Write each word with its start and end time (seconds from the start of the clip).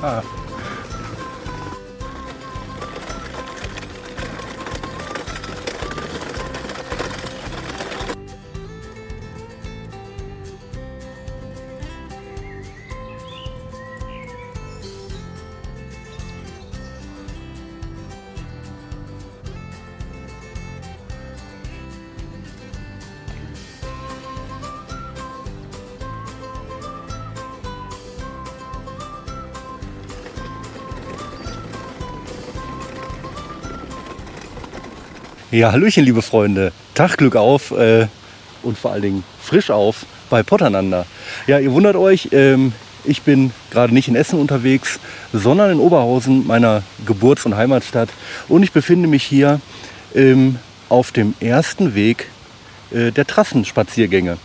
Huh. 0.00 0.37
Ja, 35.58 35.72
Hallöchen, 35.72 36.04
liebe 36.04 36.22
Freunde. 36.22 36.70
Tag, 36.94 37.16
Glück 37.16 37.34
auf 37.34 37.72
äh, 37.72 38.06
und 38.62 38.78
vor 38.78 38.92
allen 38.92 39.02
Dingen 39.02 39.24
frisch 39.42 39.72
auf 39.72 40.06
bei 40.30 40.44
Potternander. 40.44 41.04
Ja, 41.48 41.58
ihr 41.58 41.72
wundert 41.72 41.96
euch, 41.96 42.28
ähm, 42.30 42.72
ich 43.02 43.22
bin 43.22 43.50
gerade 43.72 43.92
nicht 43.92 44.06
in 44.06 44.14
Essen 44.14 44.38
unterwegs, 44.38 45.00
sondern 45.32 45.72
in 45.72 45.80
Oberhausen, 45.80 46.46
meiner 46.46 46.84
Geburts- 47.04 47.44
und 47.44 47.56
Heimatstadt. 47.56 48.08
Und 48.46 48.62
ich 48.62 48.70
befinde 48.70 49.08
mich 49.08 49.24
hier 49.24 49.60
ähm, 50.14 50.60
auf 50.88 51.10
dem 51.10 51.34
ersten 51.40 51.96
Weg 51.96 52.28
äh, 52.92 53.10
der 53.10 53.26
Trassenspaziergänge. 53.26 54.38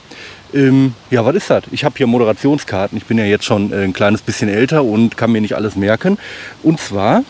Ähm, 0.52 0.96
ja, 1.12 1.24
was 1.24 1.36
ist 1.36 1.48
das? 1.52 1.66
Ich 1.70 1.86
habe 1.86 1.94
hier 1.96 2.08
Moderationskarten. 2.08 2.98
Ich 2.98 3.06
bin 3.06 3.20
ja 3.20 3.26
jetzt 3.26 3.46
schon 3.46 3.72
äh, 3.72 3.84
ein 3.84 3.94
kleines 3.94 4.24
bisschen 4.24 4.50
älter 4.50 4.84
und 4.84 5.16
kann 5.16 5.32
mir 5.32 5.42
nicht 5.42 5.56
alles 5.56 5.76
merken. 5.76 6.18
Und 6.64 6.80
zwar 6.80 7.24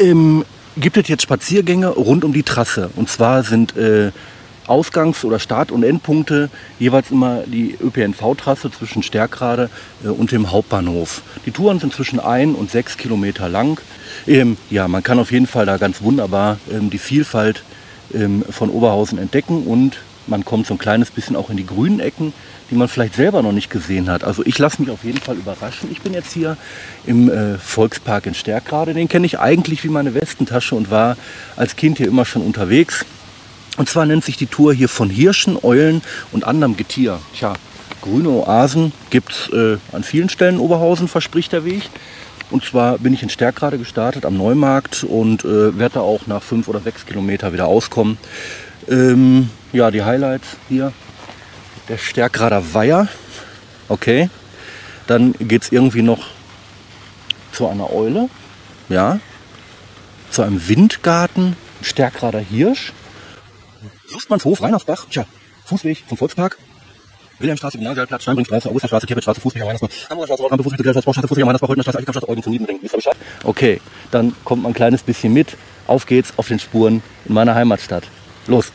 ähm, 0.00 0.44
gibt 0.76 0.96
es 0.96 1.08
jetzt 1.08 1.22
Spaziergänge 1.22 1.88
rund 1.88 2.24
um 2.24 2.32
die 2.32 2.42
Trasse. 2.42 2.90
Und 2.96 3.08
zwar 3.08 3.42
sind 3.42 3.76
äh, 3.76 4.12
Ausgangs- 4.66 5.24
oder 5.24 5.38
Start- 5.38 5.70
und 5.70 5.84
Endpunkte 5.84 6.50
jeweils 6.78 7.10
immer 7.10 7.44
die 7.46 7.76
ÖPNV-Trasse 7.80 8.70
zwischen 8.70 9.02
Stärkrade 9.02 9.70
äh, 10.04 10.08
und 10.08 10.32
dem 10.32 10.50
Hauptbahnhof. 10.50 11.22
Die 11.46 11.50
Touren 11.50 11.78
sind 11.78 11.92
zwischen 11.92 12.20
ein 12.20 12.54
und 12.54 12.70
sechs 12.70 12.96
Kilometer 12.96 13.48
lang. 13.48 13.80
Ähm, 14.26 14.56
ja, 14.70 14.88
man 14.88 15.02
kann 15.02 15.18
auf 15.18 15.32
jeden 15.32 15.46
Fall 15.46 15.66
da 15.66 15.76
ganz 15.76 16.02
wunderbar 16.02 16.58
ähm, 16.70 16.90
die 16.90 16.98
Vielfalt 16.98 17.62
ähm, 18.12 18.44
von 18.48 18.70
Oberhausen 18.70 19.18
entdecken 19.18 19.64
und 19.66 19.98
man 20.26 20.44
kommt 20.44 20.66
so 20.66 20.74
ein 20.74 20.78
kleines 20.78 21.10
bisschen 21.10 21.36
auch 21.36 21.50
in 21.50 21.56
die 21.56 21.66
grünen 21.66 22.00
Ecken, 22.00 22.32
die 22.70 22.74
man 22.74 22.88
vielleicht 22.88 23.14
selber 23.14 23.42
noch 23.42 23.52
nicht 23.52 23.70
gesehen 23.70 24.10
hat. 24.10 24.24
Also 24.24 24.44
ich 24.44 24.58
lasse 24.58 24.80
mich 24.82 24.90
auf 24.90 25.04
jeden 25.04 25.20
Fall 25.20 25.36
überraschen. 25.36 25.90
Ich 25.92 26.02
bin 26.02 26.14
jetzt 26.14 26.32
hier 26.32 26.56
im 27.06 27.30
äh, 27.30 27.58
Volkspark 27.58 28.26
in 28.26 28.34
Stärkrade. 28.34 28.94
Den 28.94 29.08
kenne 29.08 29.26
ich 29.26 29.38
eigentlich 29.38 29.84
wie 29.84 29.88
meine 29.88 30.14
Westentasche 30.14 30.74
und 30.74 30.90
war 30.90 31.16
als 31.56 31.76
Kind 31.76 31.98
hier 31.98 32.08
immer 32.08 32.24
schon 32.24 32.42
unterwegs. 32.42 33.04
Und 33.76 33.88
zwar 33.88 34.06
nennt 34.06 34.24
sich 34.24 34.36
die 34.36 34.46
Tour 34.46 34.72
hier 34.72 34.88
von 34.88 35.10
Hirschen, 35.10 35.58
Eulen 35.62 36.02
und 36.32 36.44
anderem 36.44 36.76
Getier. 36.76 37.20
Tja, 37.34 37.54
grüne 38.00 38.30
Oasen 38.30 38.92
gibt 39.10 39.32
es 39.32 39.52
äh, 39.52 39.78
an 39.92 40.02
vielen 40.02 40.28
Stellen 40.28 40.58
Oberhausen, 40.58 41.08
verspricht 41.08 41.52
der 41.52 41.64
Weg. 41.64 41.82
Und 42.50 42.64
zwar 42.64 42.98
bin 42.98 43.12
ich 43.12 43.22
in 43.22 43.28
Stärkrade 43.28 43.76
gestartet 43.76 44.24
am 44.24 44.36
Neumarkt 44.36 45.04
und 45.04 45.44
äh, 45.44 45.78
werde 45.78 45.94
da 45.94 46.00
auch 46.00 46.26
nach 46.26 46.42
fünf 46.42 46.68
oder 46.68 46.80
sechs 46.80 47.04
Kilometer 47.04 47.52
wieder 47.52 47.66
auskommen. 47.66 48.18
Ähm, 48.88 49.50
ja, 49.76 49.90
die 49.90 50.02
Highlights 50.02 50.56
hier. 50.68 50.92
Der 51.88 51.98
Stärkrader 51.98 52.74
Weiher. 52.74 53.08
Okay. 53.88 54.30
Dann 55.06 55.34
geht 55.34 55.62
es 55.62 55.72
irgendwie 55.72 56.02
noch 56.02 56.26
zu 57.52 57.68
einer 57.68 57.92
Eule. 57.92 58.28
Ja. 58.88 59.20
Zu 60.30 60.42
einem 60.42 60.66
Windgarten. 60.68 61.56
Stärkrader 61.82 62.40
Hirsch. 62.40 62.92
Lustmannshof, 64.12 64.62
Reinhardtsbach. 64.62 65.06
Tja, 65.10 65.26
Fußweg 65.66 66.04
vom 66.08 66.18
Volkspark. 66.18 66.58
Wilhelmstraße, 67.38 67.76
Gymnasialplatz, 67.76 68.22
Steinbringstraße, 68.22 68.70
Augusterstraße, 68.70 69.06
Tierbettstraße, 69.06 69.40
Fußweg, 69.42 69.62
Weihnachtsbach, 69.62 69.90
Hamburger 70.08 70.34
Rampe, 70.50 70.64
Fußweg, 70.64 70.78
Gesellschaftsbaustraße, 70.78 71.28
Fußweg, 71.28 71.44
Weihnachtsbach, 71.44 71.68
Holtenstraße, 71.68 72.28
Eugen 72.28 72.42
von 72.42 72.52
Niedenring. 72.52 72.80
Bescheid? 72.80 73.16
Okay, 73.44 73.80
dann 74.10 74.34
kommt 74.44 74.62
man 74.62 74.72
ein 74.72 74.74
kleines 74.74 75.02
bisschen 75.02 75.34
mit. 75.34 75.56
Auf 75.86 76.06
geht's 76.06 76.32
auf 76.38 76.48
den 76.48 76.58
Spuren 76.58 77.02
in 77.26 77.34
meiner 77.34 77.54
Heimatstadt. 77.54 78.04
Los! 78.46 78.72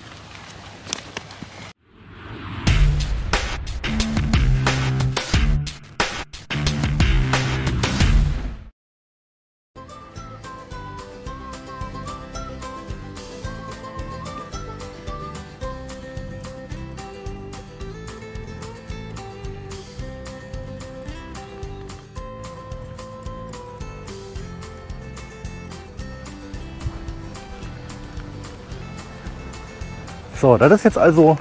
So, 30.42 30.58
das 30.58 30.72
ist 30.72 30.84
jetzt 30.86 30.98
also 30.98 31.38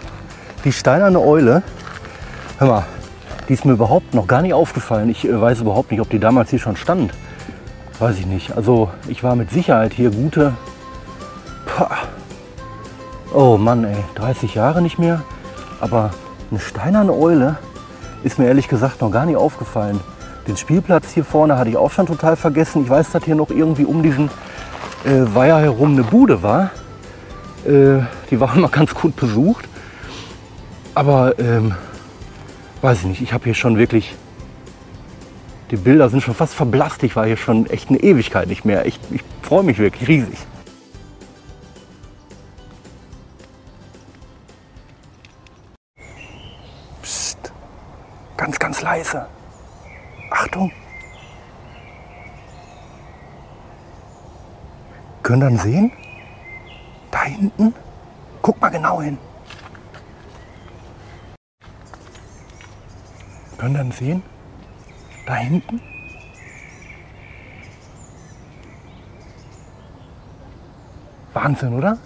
die 0.62 0.72
steinerne 0.72 1.20
Eule. 1.20 1.62
Hör 2.58 2.68
mal, 2.68 2.84
die 3.48 3.54
ist 3.54 3.64
mir 3.64 3.72
überhaupt 3.72 4.12
noch 4.12 4.26
gar 4.26 4.42
nicht 4.42 4.52
aufgefallen. 4.52 5.08
Ich 5.08 5.26
äh, 5.26 5.40
weiß 5.40 5.62
überhaupt 5.62 5.90
nicht, 5.90 6.02
ob 6.02 6.10
die 6.10 6.18
damals 6.18 6.50
hier 6.50 6.58
schon 6.58 6.76
stand. 6.76 7.14
Weiß 7.98 8.18
ich 8.18 8.26
nicht. 8.26 8.54
Also 8.58 8.90
ich 9.08 9.24
war 9.24 9.36
mit 9.36 9.50
Sicherheit 9.50 9.94
hier 9.94 10.10
gute... 10.10 10.52
Pah. 11.64 11.96
Oh 13.32 13.56
Mann, 13.56 13.84
ey, 13.84 13.96
30 14.16 14.54
Jahre 14.54 14.82
nicht 14.82 14.98
mehr. 14.98 15.22
Aber 15.80 16.10
eine 16.50 16.60
steinerne 16.60 17.14
Eule 17.14 17.56
ist 18.22 18.38
mir 18.38 18.48
ehrlich 18.48 18.68
gesagt 18.68 19.00
noch 19.00 19.10
gar 19.10 19.24
nicht 19.24 19.38
aufgefallen. 19.38 19.98
Den 20.46 20.58
Spielplatz 20.58 21.10
hier 21.12 21.24
vorne 21.24 21.56
hatte 21.56 21.70
ich 21.70 21.78
auch 21.78 21.90
schon 21.90 22.04
total 22.04 22.36
vergessen. 22.36 22.82
Ich 22.82 22.90
weiß, 22.90 23.12
dass 23.12 23.24
hier 23.24 23.34
noch 23.34 23.48
irgendwie 23.48 23.86
um 23.86 24.02
diesen 24.02 24.26
äh, 25.06 25.22
Weiher 25.34 25.58
herum 25.58 25.92
eine 25.92 26.02
Bude 26.02 26.42
war. 26.42 26.70
Äh, 27.66 28.02
die 28.30 28.40
war 28.40 28.54
immer 28.54 28.68
ganz 28.68 28.94
gut 28.94 29.16
besucht. 29.16 29.68
Aber 30.94 31.38
ähm, 31.38 31.74
weiß 32.80 33.00
ich 33.00 33.06
nicht, 33.06 33.22
ich 33.22 33.32
habe 33.32 33.44
hier 33.44 33.54
schon 33.54 33.78
wirklich. 33.78 34.14
Die 35.70 35.76
Bilder 35.76 36.08
sind 36.08 36.20
schon 36.20 36.34
fast 36.34 36.54
verblasst. 36.54 37.04
Ich 37.04 37.14
war 37.14 37.26
hier 37.26 37.36
schon 37.36 37.66
echt 37.66 37.90
eine 37.90 37.98
Ewigkeit 37.98 38.48
nicht 38.48 38.64
mehr. 38.64 38.86
Ich, 38.86 38.98
ich 39.10 39.22
freue 39.42 39.62
mich 39.62 39.78
wirklich 39.78 40.08
riesig. 40.08 40.38
Psst. 47.02 47.52
Ganz, 48.36 48.58
ganz 48.58 48.82
leise. 48.82 49.26
Achtung. 50.32 50.72
Können 55.22 55.40
dann 55.40 55.58
sehen? 55.58 55.92
Da 57.12 57.22
hinten? 57.22 57.72
Guck 58.42 58.60
mal 58.60 58.70
genau 58.70 59.02
hin. 59.02 59.18
Können 63.58 63.74
dann 63.74 63.92
sehen? 63.92 64.22
Da 65.26 65.34
hinten? 65.34 65.80
Wahnsinn, 71.34 71.74
oder? 71.74 71.98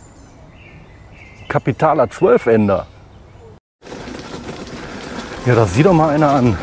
Kapitaler 1.49 2.11
Zwölfender. 2.11 2.87
Ja, 5.47 5.55
das 5.55 5.75
sieht 5.75 5.87
doch 5.87 5.93
mal 5.93 6.11
einer 6.11 6.31
an. 6.31 6.59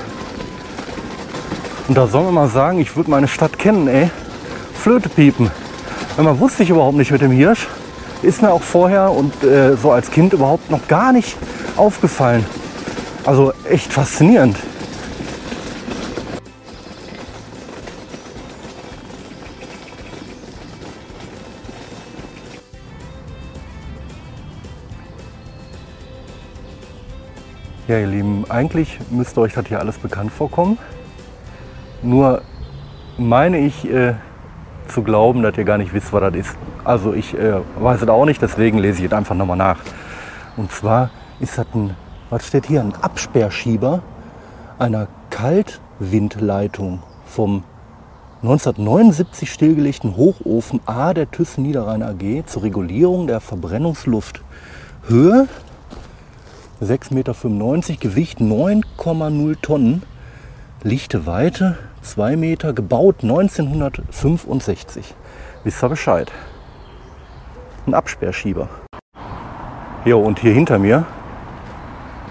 Und 1.88 1.96
da 1.96 2.08
soll 2.08 2.26
man 2.26 2.34
mal 2.34 2.50
sagen, 2.50 2.80
ich 2.80 2.96
würde 2.96 3.10
meine 3.10 3.28
Stadt 3.28 3.58
kennen, 3.58 3.88
ey. 3.88 4.12
Flöte 4.74 5.08
piepen. 5.08 5.50
Man 6.18 6.40
wusste 6.40 6.64
ich 6.64 6.70
überhaupt 6.70 6.98
nicht 6.98 7.12
mit 7.12 7.22
dem 7.22 7.32
Hirsch. 7.32 7.68
Ist 8.22 8.42
mir 8.42 8.52
auch 8.52 8.62
vorher 8.62 9.12
und 9.12 9.44
äh, 9.44 9.76
so 9.76 9.92
als 9.92 10.12
Kind 10.12 10.34
überhaupt 10.34 10.70
noch 10.70 10.88
gar 10.88 11.12
nicht 11.12 11.36
aufgefallen. 11.76 12.46
Also 13.26 13.52
echt 13.68 13.92
faszinierend. 13.92 14.58
Ja, 27.88 27.98
ihr 27.98 28.08
Lieben, 28.08 28.46
eigentlich 28.50 29.00
müsste 29.10 29.42
euch 29.42 29.54
das 29.54 29.66
hier 29.68 29.80
alles 29.80 29.98
bekannt 29.98 30.32
vorkommen. 30.32 30.78
Nur 32.04 32.42
meine 33.18 33.60
ich 33.60 33.90
äh, 33.92 34.14
zu 34.92 35.04
glauben, 35.04 35.42
dass 35.44 35.58
ihr 35.58 35.64
gar 35.64 35.78
nicht 35.78 35.94
wisst, 35.94 36.14
was 36.14 36.22
das 36.22 36.36
ist. 36.36 36.58
Also 36.84 37.14
ich 37.14 37.38
äh, 37.38 37.56
weiß 37.80 38.02
es 38.02 38.08
auch 38.08 38.26
nicht, 38.26 38.42
deswegen 38.42 38.78
lese 38.78 39.00
ich 39.00 39.06
es 39.06 39.14
einfach 39.14 39.36
nochmal 39.36 39.58
nach. 39.58 39.80
Und 40.58 40.72
zwar 40.72 41.10
ist 41.40 41.58
das 41.58 41.68
ein, 41.74 41.96
was 42.30 42.48
steht 42.48 42.68
hier, 42.68 42.82
ein 42.82 42.94
Absperrschieber 43.02 44.02
einer 44.80 45.08
Kaltwindleitung 45.30 47.04
vom 47.26 47.64
1979 48.42 49.52
stillgelegten 49.52 50.18
Hochofen 50.18 50.82
A 50.88 51.14
der 51.14 51.30
Thyssen 51.30 51.64
Niederrhein 51.64 52.02
AG 52.02 52.48
zur 52.48 52.64
Regulierung 52.64 53.28
der 53.28 53.40
Verbrennungsluft. 53.40 54.42
Höhe 55.08 55.48
6,95 56.82 57.14
Meter, 57.14 58.00
Gewicht 58.00 58.40
9,0 58.40 59.62
Tonnen, 59.62 60.04
lichte 60.82 61.28
Weite 61.28 61.78
2 62.02 62.36
Meter, 62.36 62.74
gebaut 62.74 63.18
1965. 63.22 65.14
Wisst 65.64 65.84
ihr 65.84 65.90
Bescheid? 65.90 66.32
Ein 67.86 67.94
Absperrschieber. 67.94 68.68
Jo, 70.04 70.20
und 70.20 70.40
hier 70.40 70.54
hinter 70.54 70.80
mir, 70.80 71.06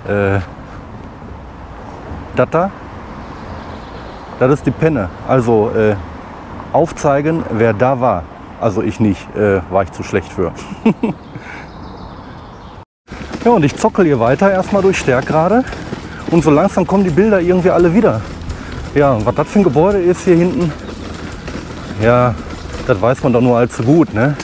äh, 0.09 0.41
das 2.35 2.51
da, 2.51 2.71
das 4.41 4.53
ist 4.53 4.67
die 4.67 4.73
Penne. 4.73 5.09
Also 5.29 5.71
äh, 5.71 5.95
aufzeigen, 6.73 7.45
wer 7.51 7.73
da 7.73 8.01
war. 8.01 8.25
Also 8.61 8.83
ich 8.83 8.99
nicht, 8.99 9.25
äh, 9.37 9.61
war 9.71 9.85
ich 9.85 9.93
zu 9.93 10.03
schlecht 10.03 10.33
für. 10.33 10.53
ja, 13.45 13.51
und 13.53 13.65
ich 13.65 13.77
zockel 13.77 14.05
hier 14.05 14.19
weiter 14.19 14.51
erstmal 14.51 14.83
durch 14.83 14.99
Stärkrade. 14.99 15.65
Und 16.31 16.43
so 16.43 16.51
langsam 16.51 16.87
kommen 16.87 17.05
die 17.05 17.11
Bilder 17.11 17.41
irgendwie 17.41 17.71
alle 17.71 17.95
wieder. 17.95 18.21
Ja, 18.95 19.25
was 19.25 19.35
das 19.37 19.49
für 19.49 19.61
ein 19.61 19.65
Gebäude 19.65 19.99
ist 19.99 20.23
hier 20.25 20.35
hinten, 20.35 20.73
ja, 22.03 22.35
das 22.89 23.01
weiß 23.01 23.23
man 23.23 23.33
doch 23.33 23.41
nur 23.41 23.57
allzu 23.57 23.85
gut. 23.85 24.13
Ne? 24.13 24.37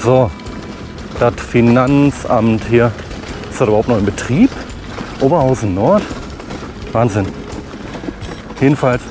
So, 0.00 0.30
das 1.18 1.34
Finanzamt 1.34 2.64
hier. 2.70 2.92
Ist 3.50 3.60
das 3.60 3.66
überhaupt 3.66 3.88
noch 3.88 3.98
in 3.98 4.04
Betrieb? 4.04 4.50
Oberhausen 5.20 5.74
Nord? 5.74 6.02
Wahnsinn. 6.92 7.26
Jedenfalls 8.60 9.02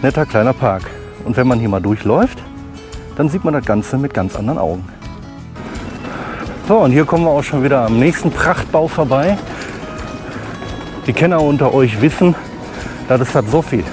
netter 0.00 0.24
kleiner 0.24 0.52
Park. 0.52 0.84
Und 1.24 1.36
wenn 1.36 1.48
man 1.48 1.58
hier 1.58 1.68
mal 1.68 1.80
durchläuft, 1.80 2.38
dann 3.16 3.28
sieht 3.28 3.44
man 3.44 3.54
das 3.54 3.64
Ganze 3.64 3.98
mit 3.98 4.14
ganz 4.14 4.36
anderen 4.36 4.58
Augen. 4.58 4.84
So, 6.68 6.78
und 6.78 6.92
hier 6.92 7.04
kommen 7.04 7.24
wir 7.24 7.30
auch 7.30 7.42
schon 7.42 7.64
wieder 7.64 7.84
am 7.84 7.98
nächsten 7.98 8.30
Prachtbau 8.30 8.86
vorbei. 8.86 9.36
Die 11.06 11.12
Kenner 11.12 11.42
unter 11.42 11.74
euch 11.74 12.00
wissen, 12.00 12.34
das 13.08 13.20
ist 13.20 13.34
das 13.34 13.50
Sophie. 13.50 13.84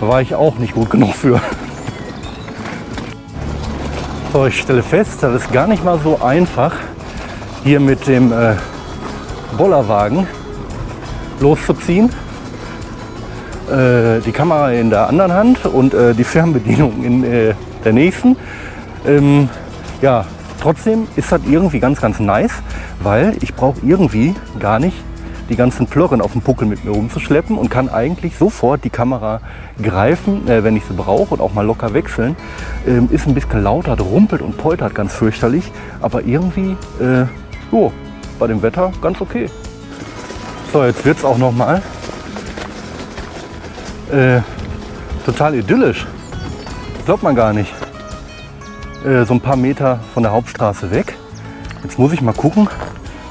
Da 0.00 0.08
war 0.08 0.20
ich 0.20 0.34
auch 0.34 0.58
nicht 0.58 0.74
gut 0.74 0.90
genug 0.90 1.14
für. 1.14 1.40
So, 4.32 4.46
ich 4.46 4.60
stelle 4.60 4.82
fest, 4.82 5.22
das 5.22 5.42
ist 5.42 5.52
gar 5.52 5.66
nicht 5.66 5.84
mal 5.84 5.98
so 6.00 6.20
einfach, 6.20 6.72
hier 7.62 7.80
mit 7.80 8.06
dem 8.06 8.32
äh, 8.32 8.54
Bollerwagen 9.56 10.26
loszuziehen 11.40 12.10
äh, 13.70 14.20
die 14.20 14.32
Kamera 14.32 14.72
in 14.72 14.90
der 14.90 15.08
anderen 15.08 15.32
Hand 15.32 15.66
und 15.66 15.94
äh, 15.94 16.14
die 16.14 16.24
Fernbedienung 16.24 17.02
in 17.02 17.24
äh, 17.24 17.54
der 17.84 17.92
nächsten. 17.92 18.36
Ähm, 19.06 19.48
ja, 20.02 20.24
trotzdem 20.60 21.06
ist 21.16 21.32
das 21.32 21.40
irgendwie 21.48 21.80
ganz, 21.80 22.00
ganz 22.00 22.20
nice, 22.20 22.52
weil 23.00 23.36
ich 23.40 23.54
brauche 23.54 23.78
irgendwie 23.82 24.34
gar 24.58 24.78
nicht 24.78 24.96
die 25.48 25.56
ganzen 25.56 25.86
Plörren 25.86 26.20
auf 26.20 26.32
dem 26.32 26.42
Puckel 26.42 26.66
mit 26.66 26.84
mir 26.84 26.92
rumzuschleppen 26.92 27.58
und 27.58 27.70
kann 27.70 27.88
eigentlich 27.88 28.36
sofort 28.36 28.84
die 28.84 28.90
Kamera 28.90 29.40
greifen, 29.82 30.48
äh, 30.48 30.64
wenn 30.64 30.76
ich 30.76 30.84
sie 30.84 30.94
brauche 30.94 31.34
und 31.34 31.40
auch 31.40 31.52
mal 31.54 31.66
locker 31.66 31.94
wechseln. 31.94 32.36
Ähm, 32.86 33.08
ist 33.10 33.26
ein 33.26 33.34
bisschen 33.34 33.62
lauter, 33.62 33.98
rumpelt 33.98 34.42
und 34.42 34.56
poltert 34.56 34.94
ganz 34.94 35.14
fürchterlich, 35.14 35.70
aber 36.00 36.22
irgendwie, 36.24 36.76
äh, 37.00 37.26
oh, 37.70 37.92
bei 38.38 38.46
dem 38.46 38.62
Wetter 38.62 38.92
ganz 39.00 39.20
okay. 39.20 39.48
So, 40.72 40.84
jetzt 40.84 41.04
wird 41.04 41.18
es 41.18 41.24
auch 41.24 41.38
noch 41.38 41.52
mal 41.52 41.82
äh, 44.10 44.40
total 45.24 45.54
idyllisch. 45.54 46.06
glaubt 47.04 47.22
man 47.22 47.34
gar 47.34 47.52
nicht. 47.52 47.72
Äh, 49.04 49.24
so 49.24 49.34
ein 49.34 49.40
paar 49.40 49.56
Meter 49.56 50.00
von 50.14 50.22
der 50.22 50.32
Hauptstraße 50.32 50.90
weg. 50.90 51.16
Jetzt 51.82 51.98
muss 51.98 52.12
ich 52.12 52.22
mal 52.22 52.32
gucken, 52.32 52.68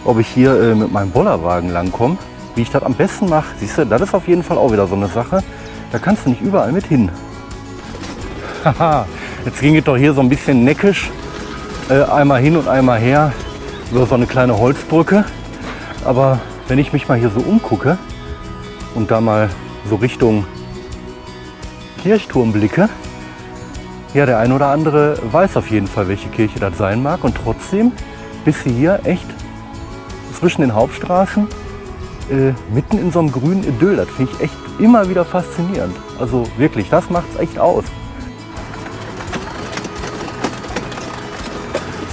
ob 0.05 0.19
ich 0.19 0.27
hier 0.27 0.59
äh, 0.59 0.75
mit 0.75 0.91
meinem 0.91 1.11
Bollerwagen 1.11 1.69
langkomme. 1.69 2.17
Wie 2.55 2.61
ich 2.61 2.69
das 2.69 2.83
am 2.83 2.93
besten 2.93 3.29
mache. 3.29 3.47
Siehst 3.59 3.77
du, 3.77 3.85
das 3.85 4.01
ist 4.01 4.13
auf 4.13 4.27
jeden 4.27 4.43
Fall 4.43 4.57
auch 4.57 4.71
wieder 4.71 4.87
so 4.87 4.95
eine 4.95 5.07
Sache. 5.07 5.43
Da 5.91 5.99
kannst 5.99 6.25
du 6.25 6.29
nicht 6.29 6.41
überall 6.41 6.71
mit 6.71 6.85
hin. 6.85 7.09
Haha, 8.63 9.05
jetzt 9.45 9.59
ging 9.59 9.75
es 9.75 9.83
doch 9.83 9.97
hier 9.97 10.13
so 10.13 10.21
ein 10.21 10.29
bisschen 10.29 10.63
neckisch. 10.63 11.09
Äh, 11.89 12.03
einmal 12.03 12.41
hin 12.41 12.55
und 12.55 12.67
einmal 12.67 12.99
her 12.99 13.33
über 13.91 14.05
so 14.05 14.15
eine 14.15 14.27
kleine 14.27 14.57
Holzbrücke. 14.57 15.25
Aber 16.05 16.39
wenn 16.67 16.79
ich 16.79 16.93
mich 16.93 17.07
mal 17.07 17.17
hier 17.17 17.29
so 17.29 17.39
umgucke 17.39 17.97
und 18.95 19.11
da 19.11 19.19
mal 19.21 19.49
so 19.89 19.95
Richtung 19.95 20.45
Kirchturm 22.01 22.51
blicke, 22.51 22.89
ja, 24.13 24.27
der 24.27 24.37
ein 24.37 24.51
oder 24.51 24.67
andere 24.67 25.17
weiß 25.31 25.57
auf 25.57 25.71
jeden 25.71 25.87
Fall, 25.87 26.07
welche 26.07 26.29
Kirche 26.29 26.59
das 26.59 26.77
sein 26.77 27.01
mag. 27.01 27.23
Und 27.23 27.35
trotzdem 27.35 27.91
bist 28.45 28.65
du 28.65 28.69
hier 28.69 28.99
echt 29.05 29.25
zwischen 30.43 30.59
den 30.59 30.75
Hauptstraßen, 30.75 31.47
äh, 32.29 32.51
mitten 32.75 32.97
in 32.97 33.13
so 33.13 33.19
einem 33.19 33.31
grünen 33.31 33.63
Idyll. 33.63 33.95
Das 33.95 34.09
finde 34.09 34.33
ich 34.33 34.41
echt 34.41 34.57
immer 34.77 35.07
wieder 35.07 35.23
faszinierend. 35.23 35.95
Also 36.19 36.43
wirklich, 36.57 36.89
das 36.89 37.09
macht 37.09 37.23
es 37.33 37.39
echt 37.39 37.57
aus. 37.57 37.85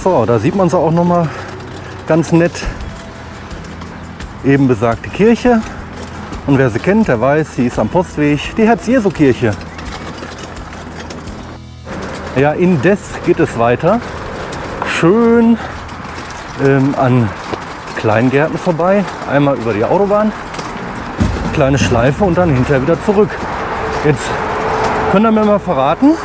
So, 0.01 0.25
da 0.25 0.39
sieht 0.39 0.55
man 0.55 0.69
sie 0.69 0.77
auch 0.77 0.91
noch 0.91 1.03
mal 1.03 1.27
ganz 2.07 2.31
nett. 2.31 2.53
Eben 4.45 4.65
besagte 4.65 5.09
Kirche. 5.09 5.61
Und 6.47 6.57
wer 6.57 6.69
sie 6.69 6.79
kennt, 6.79 7.09
der 7.09 7.19
weiß, 7.19 7.57
sie 7.57 7.67
ist 7.67 7.77
am 7.77 7.89
Postweg, 7.89 8.39
die 8.55 8.63
Herz-Jesu-Kirche. 8.63 9.51
Ja, 12.37 12.53
indes 12.53 12.99
geht 13.25 13.41
es 13.41 13.59
weiter. 13.59 13.99
Schön 14.87 15.57
ähm, 16.63 16.95
an 16.97 17.29
Kleingärten 18.01 18.57
vorbei. 18.57 19.05
Einmal 19.31 19.57
über 19.57 19.73
die 19.73 19.85
Autobahn, 19.85 20.31
kleine 21.53 21.77
Schleife 21.77 22.23
und 22.23 22.35
dann 22.35 22.49
hinterher 22.49 22.81
wieder 22.81 23.05
zurück. 23.05 23.29
Jetzt 24.03 24.23
könnt 25.11 25.23
ihr 25.23 25.31
mir 25.31 25.45
mal 25.45 25.59
verraten, 25.59 26.15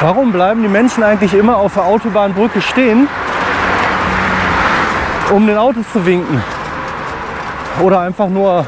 warum 0.00 0.32
bleiben 0.32 0.62
die 0.62 0.68
Menschen 0.68 1.02
eigentlich 1.02 1.34
immer 1.34 1.58
auf 1.58 1.74
der 1.74 1.84
Autobahnbrücke 1.84 2.62
stehen, 2.62 3.06
um 5.30 5.46
den 5.46 5.58
Autos 5.58 5.84
zu 5.92 6.06
winken? 6.06 6.42
Oder 7.82 8.00
einfach 8.00 8.28
nur, 8.28 8.66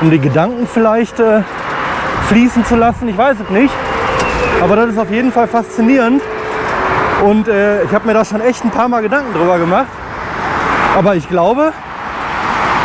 um 0.00 0.10
die 0.10 0.18
Gedanken 0.18 0.66
vielleicht 0.66 1.20
äh, 1.20 1.42
fließen 2.26 2.64
zu 2.64 2.74
lassen? 2.74 3.08
Ich 3.08 3.16
weiß 3.16 3.36
es 3.44 3.50
nicht. 3.50 3.72
Aber 4.60 4.74
das 4.74 4.88
ist 4.88 4.98
auf 4.98 5.10
jeden 5.12 5.30
Fall 5.30 5.46
faszinierend. 5.46 6.20
Und 7.24 7.46
äh, 7.46 7.84
ich 7.84 7.92
habe 7.94 8.08
mir 8.08 8.14
da 8.14 8.24
schon 8.24 8.40
echt 8.40 8.64
ein 8.64 8.70
paar 8.70 8.88
Mal 8.88 9.02
Gedanken 9.02 9.32
drüber 9.34 9.56
gemacht. 9.58 9.86
Aber 10.96 11.14
ich 11.14 11.28
glaube, 11.28 11.72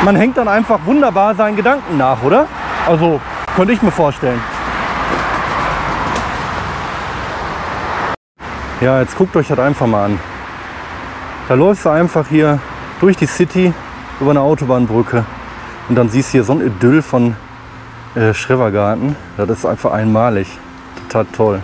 man 0.04 0.16
hängt 0.16 0.38
dann 0.38 0.48
einfach 0.48 0.80
wunderbar 0.86 1.36
seinen 1.36 1.56
Gedanken 1.56 1.98
nach, 1.98 2.22
oder? 2.24 2.48
Also 2.88 3.20
könnte 3.56 3.74
ich 3.74 3.82
mir 3.82 3.92
vorstellen. 3.92 4.40
Ja, 8.82 9.00
jetzt 9.00 9.18
guckt 9.18 9.36
euch 9.36 9.48
das 9.48 9.58
einfach 9.58 9.88
mal 9.88 10.06
an. 10.06 10.20
Da 11.48 11.56
läufst 11.56 11.86
du 11.86 11.90
einfach 11.90 12.28
hier 12.28 12.60
durch 13.00 13.18
die 13.18 13.26
City 13.26 13.74
über 14.20 14.32
eine 14.32 14.42
Autobahnbrücke 14.42 15.26
und 15.90 15.96
dann 15.96 16.10
siehst 16.10 16.30
du 16.30 16.32
hier 16.34 16.44
so 16.44 16.54
ein 16.54 16.66
Idyll 16.66 17.02
von 17.02 17.36
äh, 18.16 18.34
Schrevergarten. 18.34 19.16
Das 19.38 19.50
ist 19.50 19.66
einfach 19.66 19.92
einmalig 19.92 20.48
total 21.08 21.26
toll. 21.32 21.62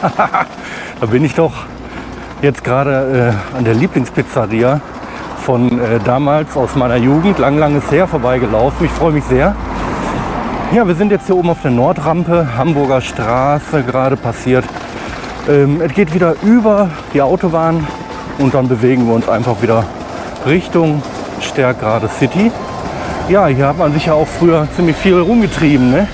da 0.00 1.06
bin 1.06 1.24
ich 1.24 1.34
doch 1.34 1.64
jetzt 2.42 2.62
gerade 2.64 3.34
äh, 3.54 3.56
an 3.56 3.64
der 3.64 3.74
Lieblingspizzeria 3.74 4.80
von 5.42 5.80
äh, 5.80 6.00
damals 6.04 6.56
aus 6.56 6.74
meiner 6.74 6.96
Jugend, 6.96 7.38
lang, 7.38 7.58
langes 7.58 7.90
her, 7.90 8.06
vorbeigelaufen. 8.06 8.86
Ich 8.86 8.92
freue 8.92 9.12
mich 9.12 9.24
sehr. 9.24 9.54
Ja, 10.72 10.86
wir 10.86 10.96
sind 10.96 11.12
jetzt 11.12 11.26
hier 11.26 11.36
oben 11.36 11.50
auf 11.50 11.62
der 11.62 11.70
Nordrampe, 11.70 12.48
Hamburger 12.56 13.00
Straße 13.00 13.84
gerade 13.84 14.16
passiert. 14.16 14.64
Ähm, 15.48 15.80
es 15.80 15.94
geht 15.94 16.12
wieder 16.12 16.34
über 16.42 16.90
die 17.14 17.22
Autobahn 17.22 17.86
und 18.38 18.52
dann 18.52 18.68
bewegen 18.68 19.06
wir 19.06 19.14
uns 19.14 19.28
einfach 19.28 19.62
wieder 19.62 19.84
Richtung 20.44 21.02
Stärkrade 21.40 22.08
City. 22.08 22.50
Ja, 23.28 23.46
hier 23.46 23.68
hat 23.68 23.78
man 23.78 23.92
sich 23.92 24.06
ja 24.06 24.14
auch 24.14 24.26
früher 24.26 24.66
ziemlich 24.74 24.96
viel 24.96 25.18
rumgetrieben. 25.18 25.90
Ne? 25.90 26.08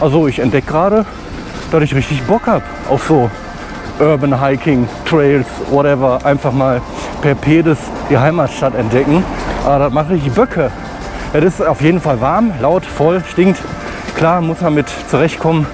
Also 0.00 0.26
ich 0.26 0.40
entdecke 0.40 0.66
gerade, 0.66 1.06
dass 1.70 1.82
ich 1.82 1.94
richtig 1.94 2.22
Bock 2.24 2.46
habe 2.46 2.64
auf 2.88 3.06
so 3.06 3.30
Urban 4.00 4.40
Hiking, 4.40 4.88
Trails, 5.04 5.46
whatever. 5.70 6.18
Einfach 6.24 6.52
mal 6.52 6.80
per 7.22 7.34
Pedis 7.34 7.78
die 8.10 8.18
Heimatstadt 8.18 8.74
entdecken. 8.74 9.24
Aber 9.64 9.78
das 9.78 9.92
macht 9.92 10.10
richtig 10.10 10.32
Böcke. 10.32 10.70
Es 11.32 11.44
ist 11.44 11.66
auf 11.66 11.80
jeden 11.80 12.00
Fall 12.00 12.20
warm, 12.20 12.52
laut, 12.60 12.84
voll, 12.84 13.22
stinkt. 13.28 13.60
Klar, 14.16 14.40
muss 14.40 14.60
man 14.60 14.74
mit 14.74 14.86
zurechtkommen. 15.08 15.66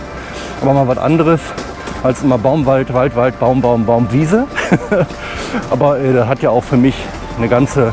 Aber 0.63 0.73
mal 0.75 0.89
was 0.89 0.99
anderes 0.99 1.41
als 2.03 2.23
immer 2.23 2.39
Baumwald, 2.39 2.93
Wald, 2.95 3.17
Wald, 3.17 3.39
Baum, 3.39 3.61
Baum, 3.61 3.85
Baum, 3.85 4.11
Wiese. 4.11 4.47
aber 5.71 5.99
äh, 6.01 6.13
das 6.13 6.29
hat 6.29 6.41
ja 6.41 6.51
auch 6.51 6.65
für 6.65 6.77
mich 6.77 6.95
eine 7.37 7.49
ganze, 7.49 7.93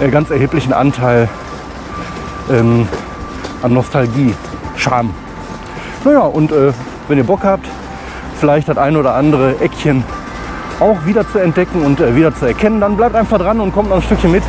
äh, 0.00 0.08
ganz 0.08 0.30
erheblichen 0.30 0.72
Anteil 0.72 1.28
ähm, 2.50 2.88
an 3.62 3.72
Nostalgie. 3.72 4.34
Charme. 4.76 5.14
Naja, 6.04 6.20
und 6.20 6.50
äh, 6.50 6.72
wenn 7.08 7.18
ihr 7.18 7.24
Bock 7.24 7.44
habt, 7.44 7.66
vielleicht 8.42 8.68
das 8.68 8.76
ein 8.76 8.96
oder 8.96 9.14
andere 9.14 9.60
Eckchen 9.60 10.02
auch 10.80 10.96
wieder 11.06 11.24
zu 11.30 11.38
entdecken 11.38 11.84
und 11.84 12.00
äh, 12.00 12.16
wieder 12.16 12.34
zu 12.34 12.44
erkennen, 12.44 12.80
dann 12.80 12.96
bleibt 12.96 13.14
einfach 13.14 13.38
dran 13.38 13.60
und 13.60 13.72
kommt 13.72 13.88
noch 13.88 13.96
ein 13.96 14.02
Stückchen 14.02 14.32
mit. 14.32 14.42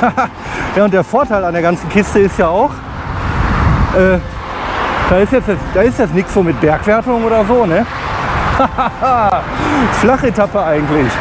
ja, 0.76 0.84
und 0.84 0.94
der 0.94 1.04
Vorteil 1.04 1.44
an 1.44 1.52
der 1.52 1.60
ganzen 1.60 1.90
Kiste 1.90 2.20
ist 2.20 2.38
ja 2.38 2.48
auch, 2.48 2.70
äh, 3.92 4.18
da 5.10 5.16
ist 5.18 5.30
jetzt, 5.30 5.50
da 5.74 5.82
ist 5.82 5.98
jetzt 5.98 6.14
nichts 6.14 6.32
so 6.32 6.42
mit 6.42 6.58
Bergwertung 6.58 7.22
oder 7.22 7.44
so, 7.44 7.66
ne? 7.66 7.84
Flachetappe 10.00 10.64
eigentlich. 10.64 11.12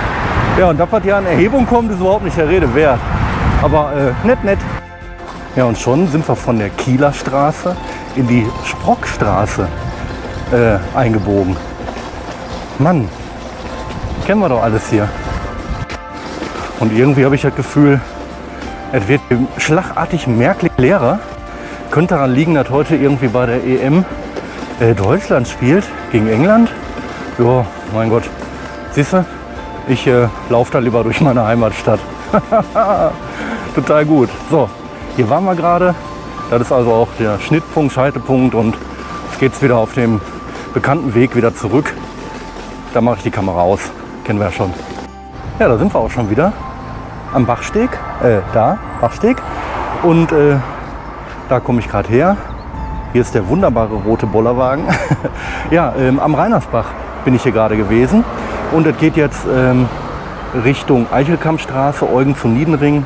Ja, 0.58 0.70
und 0.70 0.80
das, 0.80 0.88
was 0.90 1.04
hier 1.04 1.18
an 1.18 1.26
Erhebung 1.26 1.68
kommt, 1.68 1.92
ist 1.92 2.00
überhaupt 2.00 2.24
nicht 2.24 2.38
der 2.38 2.48
Rede 2.48 2.74
wert. 2.74 3.00
Aber 3.62 3.92
äh, 3.94 4.26
nett, 4.26 4.42
nett. 4.46 4.60
Ja, 5.58 5.66
und 5.66 5.78
schon 5.78 6.08
sind 6.08 6.26
wir 6.26 6.38
von 6.38 6.58
der 6.58 6.70
Kieler 6.70 7.12
Straße 7.12 7.76
in 8.16 8.26
die 8.30 8.48
Sprockstraße 8.64 9.68
äh, 10.52 10.78
eingebogen. 10.98 11.56
Mann, 12.80 13.10
kennen 14.26 14.42
wir 14.42 14.50
doch 14.50 14.62
alles 14.62 14.90
hier. 14.90 15.08
Und 16.80 16.92
irgendwie 16.92 17.24
habe 17.26 17.36
ich 17.36 17.42
das 17.42 17.56
Gefühl, 17.56 18.02
es 18.92 19.08
wird 19.08 19.22
schlagartig 19.58 20.28
merklich 20.28 20.72
leerer. 20.78 21.20
Könnte 21.92 22.16
daran 22.16 22.34
liegen, 22.34 22.56
dass 22.56 22.70
heute 22.70 22.96
irgendwie 22.96 23.28
bei 23.28 23.46
der 23.46 23.64
EM 23.64 24.04
äh, 24.80 24.94
Deutschland 24.94 25.48
spielt 25.48 25.86
gegen 26.12 26.28
England. 26.28 26.70
Ja, 27.38 27.66
mein 27.94 28.10
Gott. 28.10 28.24
Siehst 28.92 29.14
du, 29.14 29.26
ich 29.88 30.06
äh, 30.08 30.28
laufe 30.50 30.72
da 30.72 30.80
lieber 30.80 31.04
durch 31.04 31.22
meine 31.22 31.46
Heimatstadt. 31.46 32.00
Total 33.76 34.06
gut. 34.06 34.30
So, 34.50 34.70
hier 35.16 35.30
waren 35.30 35.46
wir 35.46 35.56
gerade. 35.56 35.96
Das 36.50 36.62
ist 36.62 36.72
also 36.72 36.92
auch 36.92 37.08
der 37.20 37.40
Schnittpunkt, 37.40 37.94
Scheitepunkt 37.94 38.54
und 38.54 38.76
jetzt 39.30 39.40
geht 39.40 39.54
es 39.54 39.62
wieder 39.62 39.78
auf 39.78 39.94
dem 39.94 40.22
bekannten 40.76 41.16
Weg 41.16 41.36
wieder 41.38 41.56
zurück. 41.56 41.92
Da 42.94 43.02
mache 43.02 43.18
ich 43.18 43.24
die 43.24 43.32
Kamera 43.32 43.62
aus. 43.62 43.80
Kennen 44.26 44.40
wir 44.40 44.48
ja 44.48 44.52
schon. 44.52 44.72
Ja, 45.58 45.70
da 45.70 45.78
sind 45.78 45.92
wir 45.92 46.00
auch 46.00 46.12
schon 46.12 46.30
wieder 46.30 46.52
am 47.34 47.46
Bachsteg. 47.46 47.90
Äh, 48.22 48.40
da, 48.54 48.78
Bachsteg. 49.00 49.38
Und 50.04 50.34
äh, 50.34 50.58
da 51.48 51.62
komme 51.62 51.80
ich 51.80 51.88
gerade 51.88 52.10
her. 52.10 52.36
Hier 53.14 53.22
ist 53.22 53.34
der 53.34 53.48
wunderbare 53.48 53.96
rote 53.96 54.28
Bollerwagen. 54.28 54.84
ja, 55.72 55.94
ähm, 55.98 56.20
am 56.20 56.36
Reinersbach 56.36 56.88
bin 57.24 57.34
ich 57.34 57.44
hier 57.44 57.54
gerade 57.54 57.78
gewesen. 57.78 58.26
Und 58.74 58.86
es 58.86 58.98
geht 58.98 59.16
jetzt 59.16 59.46
ähm, 59.50 59.88
Richtung 60.66 61.08
Eichelkammstraße, 61.10 62.12
Eugen 62.12 62.36
zu 62.36 62.50
Niedenring 62.50 63.06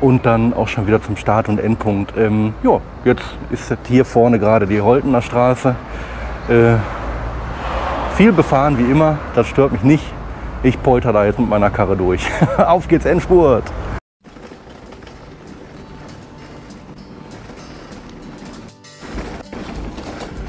und 0.00 0.24
dann 0.24 0.54
auch 0.54 0.68
schon 0.68 0.86
wieder 0.86 1.02
zum 1.02 1.18
Start- 1.18 1.50
und 1.50 1.60
Endpunkt. 1.60 2.14
Ähm, 2.16 2.54
ja, 2.62 2.80
jetzt 3.04 3.24
ist 3.50 3.76
hier 3.86 4.06
vorne 4.06 4.38
gerade 4.38 4.66
die 4.66 4.80
Holtener 4.80 5.20
Straße. 5.20 5.76
Äh, 6.48 6.76
viel 8.12 8.32
befahren 8.32 8.78
wie 8.78 8.90
immer, 8.90 9.18
das 9.34 9.46
stört 9.46 9.72
mich 9.72 9.82
nicht. 9.82 10.04
Ich 10.62 10.80
polter 10.80 11.12
da 11.12 11.24
jetzt 11.24 11.38
mit 11.38 11.48
meiner 11.48 11.70
Karre 11.70 11.96
durch. 11.96 12.28
Auf 12.58 12.86
geht's, 12.86 13.04
Endspurt! 13.04 13.64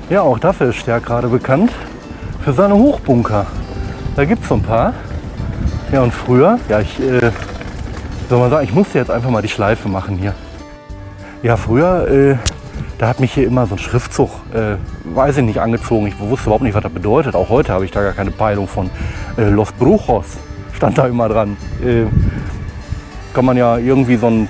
Ja, 0.09 0.21
auch 0.21 0.37
dafür 0.37 0.69
ist 0.69 0.75
Stärk 0.75 1.05
gerade 1.05 1.27
bekannt. 1.27 1.71
Für 2.43 2.53
seine 2.53 2.75
Hochbunker. 2.75 3.47
Da 4.15 4.25
gibt 4.25 4.43
es 4.43 4.49
so 4.49 4.55
ein 4.55 4.61
paar. 4.61 4.93
Ja, 5.91 6.01
und 6.01 6.13
früher, 6.13 6.59
ja, 6.69 6.81
ich 6.81 6.99
äh, 6.99 7.31
soll 8.29 8.39
mal 8.39 8.49
sagen, 8.49 8.65
ich 8.65 8.73
musste 8.73 8.99
jetzt 8.99 9.09
einfach 9.09 9.29
mal 9.29 9.41
die 9.41 9.47
Schleife 9.47 9.87
machen 9.89 10.17
hier. 10.17 10.35
Ja, 11.41 11.57
früher, 11.57 12.07
äh, 12.09 12.37
da 13.03 13.09
hat 13.09 13.19
mich 13.19 13.33
hier 13.33 13.45
immer 13.45 13.67
so 13.67 13.75
ein 13.75 13.79
Schriftzug, 13.79 14.29
äh, 14.53 14.77
weiß 15.13 15.35
ich 15.35 15.43
nicht, 15.43 15.59
angezogen. 15.59 16.07
Ich 16.07 16.17
wusste 16.19 16.45
überhaupt 16.45 16.63
nicht, 16.63 16.73
was 16.73 16.83
das 16.83 16.91
bedeutet. 16.93 17.35
Auch 17.35 17.49
heute 17.49 17.73
habe 17.73 17.83
ich 17.83 17.91
da 17.91 18.01
gar 18.01 18.13
keine 18.13 18.31
Peilung 18.31 18.65
von. 18.65 18.89
Äh, 19.37 19.49
Los 19.49 19.73
Brujos 19.73 20.25
stand 20.71 20.97
da 20.97 21.07
immer 21.07 21.27
dran. 21.27 21.57
Äh, 21.83 22.05
kann 23.33 23.43
man 23.43 23.57
ja 23.57 23.77
irgendwie 23.77 24.15
so 24.15 24.27
einen 24.27 24.47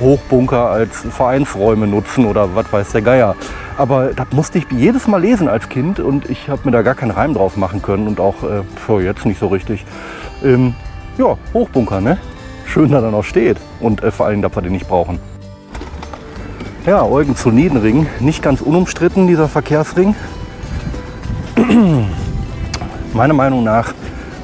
Hochbunker 0.00 0.68
als 0.68 1.00
Vereinsräume 1.00 1.86
nutzen 1.86 2.26
oder 2.26 2.54
was 2.54 2.70
weiß 2.70 2.92
der 2.92 3.00
Geier. 3.00 3.36
Aber 3.78 4.10
das 4.12 4.26
musste 4.32 4.58
ich 4.58 4.66
jedes 4.70 5.06
Mal 5.06 5.22
lesen 5.22 5.48
als 5.48 5.70
Kind 5.70 5.98
und 5.98 6.28
ich 6.28 6.50
habe 6.50 6.60
mir 6.66 6.72
da 6.72 6.82
gar 6.82 6.94
keinen 6.94 7.12
Reim 7.12 7.32
drauf 7.32 7.56
machen 7.56 7.80
können 7.80 8.06
und 8.06 8.20
auch 8.20 8.34
äh, 8.42 9.02
jetzt 9.02 9.24
nicht 9.24 9.40
so 9.40 9.46
richtig. 9.46 9.86
Ähm, 10.44 10.74
ja, 11.16 11.38
Hochbunker, 11.54 12.02
ne? 12.02 12.18
Schön, 12.66 12.90
dass 12.90 13.02
er 13.02 13.12
noch 13.12 13.24
steht 13.24 13.56
und 13.80 14.02
äh, 14.02 14.10
vor 14.10 14.26
allem, 14.26 14.42
dass 14.42 14.54
wir 14.54 14.60
den 14.60 14.72
nicht 14.72 14.88
brauchen. 14.88 15.37
Ja, 16.86 17.04
Eugen 17.04 17.36
zu 17.36 17.50
Niedenring, 17.50 18.06
nicht 18.20 18.40
ganz 18.42 18.62
unumstritten 18.62 19.26
dieser 19.26 19.48
Verkehrsring. 19.48 20.14
Meiner 23.12 23.34
Meinung 23.34 23.64
nach 23.64 23.92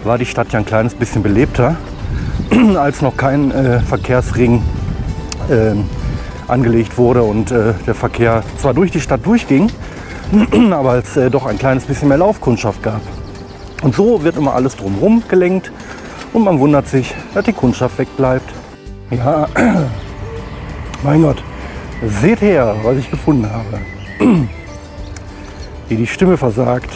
war 0.02 0.18
die 0.18 0.26
Stadt 0.26 0.52
ja 0.52 0.58
ein 0.58 0.66
kleines 0.66 0.94
bisschen 0.94 1.22
belebter, 1.22 1.76
als 2.76 3.00
noch 3.00 3.16
kein 3.16 3.50
äh, 3.50 3.80
Verkehrsring 3.80 4.62
äh, 5.48 5.74
angelegt 6.50 6.98
wurde 6.98 7.22
und 7.22 7.50
äh, 7.50 7.72
der 7.86 7.94
Verkehr 7.94 8.42
zwar 8.58 8.74
durch 8.74 8.90
die 8.90 9.00
Stadt 9.00 9.24
durchging, 9.24 9.70
aber 10.72 10.96
es 10.96 11.16
äh, 11.16 11.30
doch 11.30 11.46
ein 11.46 11.56
kleines 11.56 11.84
bisschen 11.84 12.08
mehr 12.08 12.18
Laufkundschaft 12.18 12.82
gab. 12.82 13.00
Und 13.82 13.94
so 13.94 14.22
wird 14.22 14.36
immer 14.36 14.54
alles 14.54 14.76
drumherum 14.76 15.22
gelenkt 15.28 15.72
und 16.32 16.42
man 16.44 16.58
wundert 16.58 16.88
sich, 16.88 17.14
dass 17.32 17.44
die 17.44 17.52
Kundschaft 17.52 17.96
wegbleibt. 17.96 18.52
Ja, 19.10 19.46
mein 21.02 21.22
Gott, 21.22 21.42
seht 22.02 22.40
her, 22.40 22.76
was 22.82 22.96
ich 22.96 23.10
gefunden 23.10 23.48
habe. 23.50 24.48
Wie 25.88 25.96
die 25.96 26.06
Stimme 26.06 26.36
versagt. 26.36 26.90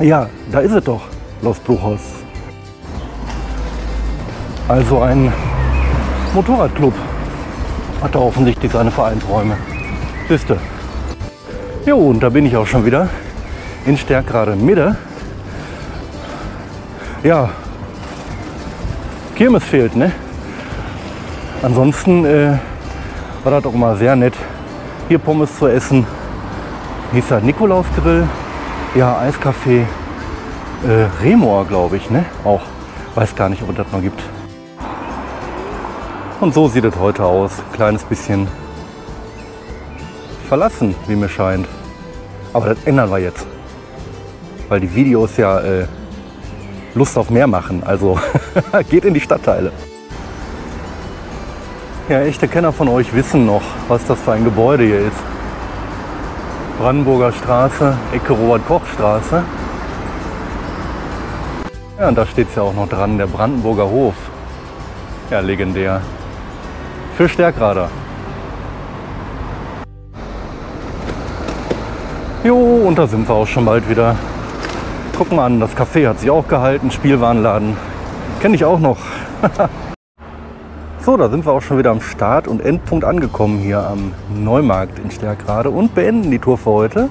Ja, 0.00 0.28
da 0.50 0.60
ist 0.60 0.72
es 0.72 0.84
doch, 0.84 1.02
Los 1.42 1.58
Bruchos. 1.58 2.00
Also 4.68 5.00
ein 5.02 5.32
Motorradclub 6.34 6.94
hat 8.02 8.14
er 8.14 8.22
offensichtlich 8.22 8.72
seine 8.72 8.90
Vereinsräume. 8.90 9.56
Siehste. 10.28 10.58
Jo, 11.86 11.96
und 11.96 12.20
da 12.20 12.28
bin 12.28 12.46
ich 12.46 12.56
auch 12.56 12.66
schon 12.66 12.86
wieder 12.86 13.08
in 13.84 13.96
Stärkrade 13.96 14.54
Mitte. 14.56 14.96
Ja, 17.22 17.50
Kirmes 19.34 19.64
fehlt, 19.64 19.96
ne? 19.96 20.12
Ansonsten 21.62 22.24
äh, 22.24 22.58
war 23.42 23.52
das 23.52 23.64
auch 23.64 23.72
mal 23.72 23.96
sehr 23.96 24.16
nett, 24.16 24.34
hier 25.08 25.18
Pommes 25.18 25.58
zu 25.58 25.66
essen. 25.66 26.06
Hieß 27.12 27.28
das 27.28 27.42
Nikolausgrill, 27.42 28.28
ja, 28.94 29.18
Eiscafé, 29.20 29.84
äh, 30.86 31.06
Remor, 31.22 31.66
glaube 31.66 31.96
ich, 31.96 32.10
ne? 32.10 32.24
Auch, 32.44 32.62
weiß 33.14 33.34
gar 33.34 33.48
nicht, 33.48 33.62
ob 33.62 33.70
es 33.70 33.76
das 33.76 33.90
noch 33.92 34.00
gibt. 34.00 34.22
Und 36.40 36.54
so 36.54 36.68
sieht 36.68 36.84
es 36.84 36.96
heute 36.98 37.24
aus. 37.24 37.52
Kleines 37.74 38.02
bisschen 38.04 38.48
verlassen, 40.48 40.94
wie 41.06 41.16
mir 41.16 41.28
scheint. 41.28 41.66
Aber 42.52 42.66
das 42.66 42.78
ändern 42.84 43.10
wir 43.10 43.18
jetzt. 43.18 43.46
Weil 44.68 44.80
die 44.80 44.94
Videos 44.94 45.36
ja 45.36 45.60
äh, 45.60 45.86
Lust 46.94 47.18
auf 47.18 47.30
mehr 47.30 47.46
machen. 47.46 47.82
Also 47.84 48.18
geht 48.88 49.04
in 49.04 49.14
die 49.14 49.20
Stadtteile. 49.20 49.72
Ja, 52.10 52.22
echte 52.22 52.48
Kenner 52.48 52.72
von 52.72 52.88
euch 52.88 53.14
wissen 53.14 53.46
noch, 53.46 53.62
was 53.86 54.04
das 54.04 54.20
für 54.20 54.32
ein 54.32 54.42
Gebäude 54.42 54.82
hier 54.82 54.98
ist. 54.98 55.22
Brandenburger 56.80 57.30
Straße, 57.30 57.96
Ecke 58.12 58.32
Robert-Koch-Straße. 58.32 59.44
Ja, 62.00 62.08
und 62.08 62.18
da 62.18 62.26
steht 62.26 62.48
es 62.48 62.56
ja 62.56 62.62
auch 62.62 62.74
noch 62.74 62.88
dran, 62.88 63.16
der 63.16 63.28
Brandenburger 63.28 63.88
Hof. 63.88 64.14
Ja, 65.30 65.38
legendär 65.38 66.00
für 67.16 67.28
Stärkrader. 67.28 67.88
Jo, 72.42 72.56
und 72.88 72.98
da 72.98 73.06
sind 73.06 73.28
wir 73.28 73.36
auch 73.36 73.46
schon 73.46 73.64
bald 73.64 73.88
wieder. 73.88 74.16
Guck 75.16 75.30
mal 75.30 75.44
an, 75.46 75.60
das 75.60 75.76
Café 75.76 76.08
hat 76.08 76.18
sich 76.18 76.28
auch 76.28 76.48
gehalten, 76.48 76.90
Spielwarenladen. 76.90 77.76
Kenne 78.40 78.56
ich 78.56 78.64
auch 78.64 78.80
noch. 78.80 78.98
so, 81.02 81.16
da 81.16 81.28
sind 81.30 81.46
wir 81.46 81.52
auch 81.52 81.62
schon 81.62 81.78
wieder 81.78 81.90
am 81.90 82.00
Start 82.00 82.46
und 82.46 82.60
Endpunkt 82.60 83.04
angekommen 83.04 83.58
hier 83.58 83.82
am 83.82 84.12
Neumarkt 84.34 84.98
in 84.98 85.10
Stärkrade 85.10 85.70
und 85.70 85.94
beenden 85.94 86.30
die 86.30 86.38
Tour 86.38 86.58
für 86.58 86.70
heute. 86.70 87.08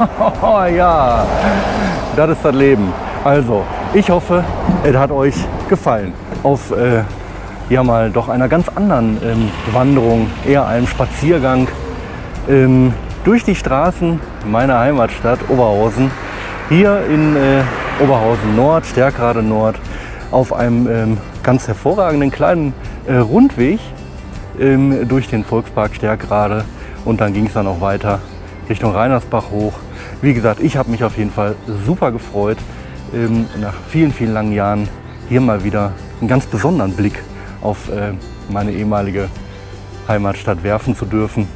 ja, 0.74 1.26
das 2.16 2.30
ist 2.30 2.44
das 2.44 2.54
Leben. 2.54 2.92
Also, 3.22 3.62
ich 3.92 4.10
hoffe, 4.10 4.42
es 4.82 4.96
hat 4.96 5.10
euch 5.10 5.34
gefallen. 5.68 6.14
Auf 6.42 6.70
äh, 6.70 7.02
ja 7.68 7.82
mal 7.82 8.10
doch 8.10 8.28
einer 8.28 8.48
ganz 8.48 8.68
anderen 8.68 9.18
ähm, 9.22 9.50
Wanderung, 9.72 10.30
eher 10.46 10.66
einem 10.66 10.86
Spaziergang 10.86 11.68
ähm, 12.48 12.94
durch 13.24 13.44
die 13.44 13.54
Straßen 13.54 14.18
meiner 14.46 14.78
Heimatstadt 14.78 15.38
Oberhausen. 15.48 16.10
Hier 16.68 17.04
in 17.08 17.36
äh, 17.36 17.62
Oberhausen 18.00 18.56
Nord, 18.56 18.86
Stärkrade 18.86 19.42
Nord, 19.42 19.76
auf 20.30 20.52
einem 20.52 20.88
ähm, 20.88 21.18
ganz 21.42 21.68
hervorragenden 21.68 22.30
kleinen 22.30 22.74
äh, 23.06 23.16
Rundweg 23.16 23.80
ähm, 24.58 25.08
durch 25.08 25.28
den 25.28 25.44
Volkspark 25.44 25.94
Stärkrade 25.94 26.64
und 27.04 27.20
dann 27.20 27.32
ging 27.32 27.46
es 27.46 27.52
dann 27.52 27.66
auch 27.66 27.80
weiter 27.80 28.20
Richtung 28.68 28.92
Reinersbach 28.92 29.50
hoch. 29.50 29.74
Wie 30.20 30.34
gesagt, 30.34 30.60
ich 30.60 30.76
habe 30.76 30.90
mich 30.90 31.04
auf 31.04 31.18
jeden 31.18 31.30
Fall 31.30 31.54
super 31.86 32.12
gefreut, 32.12 32.58
ähm, 33.14 33.46
nach 33.60 33.74
vielen, 33.88 34.12
vielen 34.12 34.32
langen 34.32 34.52
Jahren 34.52 34.88
hier 35.28 35.40
mal 35.40 35.64
wieder 35.64 35.92
einen 36.20 36.28
ganz 36.28 36.46
besonderen 36.46 36.94
Blick 36.94 37.22
auf 37.60 37.88
äh, 37.88 38.12
meine 38.48 38.72
ehemalige 38.72 39.28
Heimatstadt 40.08 40.64
werfen 40.64 40.96
zu 40.96 41.04
dürfen. 41.04 41.46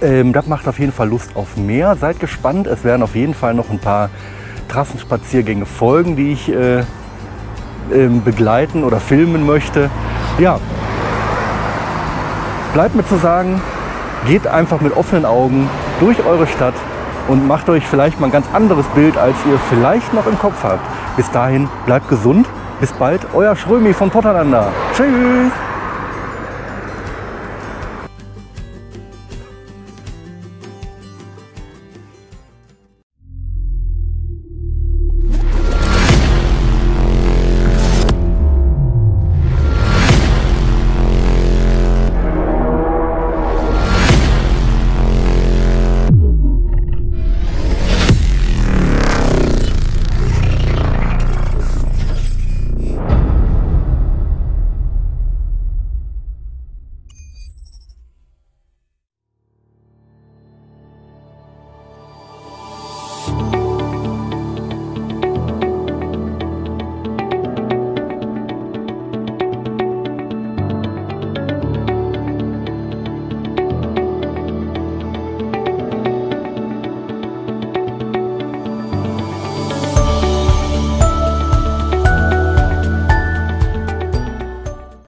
Ähm, 0.00 0.32
das 0.32 0.46
macht 0.46 0.68
auf 0.68 0.78
jeden 0.78 0.92
Fall 0.92 1.08
Lust 1.08 1.34
auf 1.34 1.56
mehr. 1.56 1.96
Seid 1.96 2.20
gespannt. 2.20 2.66
Es 2.66 2.84
werden 2.84 3.02
auf 3.02 3.14
jeden 3.14 3.34
Fall 3.34 3.54
noch 3.54 3.70
ein 3.70 3.78
paar 3.78 4.10
Trassenspaziergänge 4.68 5.66
folgen, 5.66 6.16
die 6.16 6.32
ich 6.32 6.50
äh, 6.50 6.80
äh, 6.80 6.84
begleiten 8.24 8.84
oder 8.84 9.00
filmen 9.00 9.46
möchte. 9.46 9.90
Ja, 10.38 10.58
bleibt 12.72 12.94
mir 12.94 13.06
zu 13.06 13.16
sagen, 13.16 13.60
geht 14.26 14.46
einfach 14.46 14.80
mit 14.80 14.96
offenen 14.96 15.24
Augen 15.24 15.68
durch 16.00 16.24
eure 16.26 16.46
Stadt 16.46 16.74
und 17.28 17.46
macht 17.46 17.68
euch 17.68 17.86
vielleicht 17.86 18.20
mal 18.20 18.26
ein 18.26 18.32
ganz 18.32 18.46
anderes 18.52 18.86
Bild, 18.88 19.16
als 19.16 19.36
ihr 19.48 19.58
vielleicht 19.68 20.12
noch 20.12 20.26
im 20.26 20.38
Kopf 20.38 20.62
habt. 20.62 20.80
Bis 21.16 21.30
dahin, 21.30 21.68
bleibt 21.86 22.08
gesund. 22.08 22.46
Bis 22.80 22.92
bald, 22.92 23.26
euer 23.34 23.54
Schrömi 23.54 23.92
von 23.92 24.10
Potterlander. 24.10 24.72
Tschüss. 24.94 25.52